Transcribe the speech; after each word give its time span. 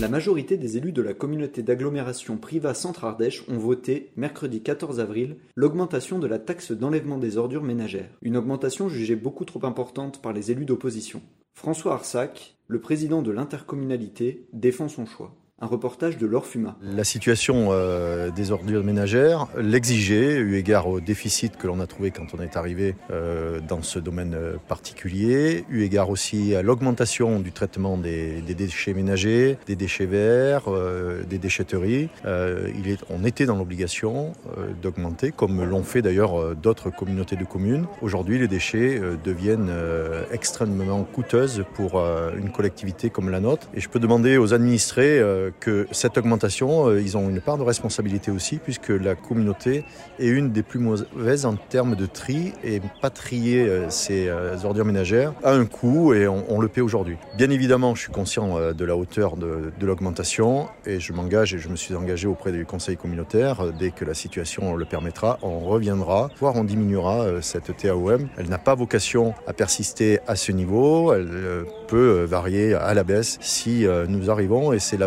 La 0.00 0.08
majorité 0.08 0.56
des 0.56 0.76
élus 0.76 0.92
de 0.92 1.02
la 1.02 1.12
communauté 1.12 1.64
d'agglomération 1.64 2.36
Privas 2.36 2.74
Centre-Ardèche 2.74 3.42
ont 3.48 3.58
voté, 3.58 4.12
mercredi 4.14 4.62
14 4.62 5.00
avril, 5.00 5.38
l'augmentation 5.56 6.20
de 6.20 6.28
la 6.28 6.38
taxe 6.38 6.70
d'enlèvement 6.70 7.18
des 7.18 7.36
ordures 7.36 7.64
ménagères. 7.64 8.16
Une 8.22 8.36
augmentation 8.36 8.88
jugée 8.88 9.16
beaucoup 9.16 9.44
trop 9.44 9.66
importante 9.66 10.22
par 10.22 10.32
les 10.32 10.52
élus 10.52 10.66
d'opposition. 10.66 11.20
François 11.54 11.94
Arsac, 11.94 12.56
le 12.68 12.80
président 12.80 13.22
de 13.22 13.32
l'intercommunalité, 13.32 14.46
défend 14.52 14.86
son 14.86 15.04
choix. 15.04 15.34
Un 15.60 15.66
reportage 15.66 16.18
de 16.18 16.26
Laure 16.28 16.46
Fuma. 16.46 16.76
La 16.82 17.02
situation 17.02 17.70
euh, 17.72 18.30
des 18.30 18.52
ordures 18.52 18.84
ménagères 18.84 19.48
l'exigeait, 19.58 20.36
eu 20.36 20.54
égard 20.54 20.86
au 20.86 21.00
déficit 21.00 21.56
que 21.56 21.66
l'on 21.66 21.80
a 21.80 21.88
trouvé 21.88 22.12
quand 22.12 22.26
on 22.32 22.40
est 22.40 22.56
arrivé 22.56 22.94
euh, 23.10 23.58
dans 23.66 23.82
ce 23.82 23.98
domaine 23.98 24.34
euh, 24.34 24.56
particulier, 24.68 25.64
eu 25.68 25.82
égard 25.82 26.10
aussi 26.10 26.54
à 26.54 26.62
l'augmentation 26.62 27.40
du 27.40 27.50
traitement 27.50 27.98
des, 27.98 28.40
déchets 28.42 28.94
ménagers, 28.94 29.58
des 29.66 29.74
déchets 29.74 30.06
verts, 30.06 30.70
des 31.28 31.38
déchetteries. 31.38 32.08
On 32.24 33.24
était 33.24 33.46
dans 33.46 33.56
l'obligation 33.56 34.32
d'augmenter, 34.80 35.32
comme 35.32 35.64
l'ont 35.64 35.82
fait 35.82 36.02
d'ailleurs 36.02 36.54
d'autres 36.56 36.90
communautés 36.90 37.36
de 37.36 37.44
communes. 37.44 37.86
Aujourd'hui, 38.00 38.38
les 38.38 38.48
déchets 38.48 39.00
deviennent 39.24 39.72
extrêmement 40.32 41.04
coûteuses 41.04 41.64
pour 41.74 42.00
une 42.36 42.50
collectivité 42.50 43.10
comme 43.10 43.30
la 43.30 43.40
nôtre. 43.40 43.68
Et 43.74 43.80
je 43.80 43.88
peux 43.88 44.00
demander 44.00 44.38
aux 44.38 44.54
administrés 44.54 45.20
que 45.60 45.86
cette 45.90 46.18
augmentation, 46.18 46.88
euh, 46.88 47.00
ils 47.00 47.16
ont 47.16 47.28
une 47.28 47.40
part 47.40 47.58
de 47.58 47.62
responsabilité 47.62 48.30
aussi, 48.30 48.58
puisque 48.58 48.88
la 48.88 49.14
communauté 49.14 49.84
est 50.18 50.28
une 50.28 50.50
des 50.50 50.62
plus 50.62 50.78
mauvaises 50.78 51.46
en 51.46 51.56
termes 51.56 51.96
de 51.96 52.06
tri 52.06 52.52
et 52.64 52.80
pas 53.00 53.10
trier 53.10 53.66
euh, 53.66 53.90
ces 53.90 54.28
euh, 54.28 54.56
ordures 54.64 54.84
ménagères 54.84 55.32
a 55.42 55.52
un 55.52 55.66
coût 55.66 56.14
et 56.14 56.28
on, 56.28 56.60
le 56.60 56.68
paie 56.68 56.80
aujourd'hui. 56.80 57.16
Bien 57.36 57.50
évidemment, 57.50 57.94
je 57.94 58.02
suis 58.02 58.12
conscient 58.12 58.72
de 58.72 58.84
la 58.84 58.96
hauteur 58.96 59.36
de, 59.36 59.72
de 59.78 59.86
l'augmentation 59.86 60.66
et 60.86 60.98
je 60.98 61.12
m'engage 61.12 61.54
et 61.54 61.58
je 61.58 61.68
me 61.68 61.76
suis 61.76 61.94
engagé 61.94 62.26
auprès 62.26 62.50
du 62.50 62.66
conseil 62.66 62.96
communautaire. 62.96 63.72
Dès 63.78 63.90
que 63.92 64.04
la 64.04 64.14
situation 64.14 64.74
le 64.74 64.84
permettra, 64.84 65.38
on 65.42 65.60
reviendra, 65.60 66.30
voire 66.40 66.56
on 66.56 66.64
diminuera 66.64 67.40
cette 67.42 67.76
TAOM. 67.76 68.28
Elle 68.36 68.48
n'a 68.48 68.58
pas 68.58 68.74
vocation 68.74 69.34
à 69.46 69.52
persister 69.52 70.18
à 70.26 70.34
ce 70.34 70.50
niveau. 70.50 71.12
Elle 71.14 71.64
peut 71.86 72.24
varier 72.24 72.74
à 72.74 72.92
la 72.94 73.04
baisse 73.04 73.38
si 73.40 73.86
nous 74.08 74.30
arrivons 74.30 74.72
et 74.72 74.80
c'est 74.80 74.96
la 74.96 75.06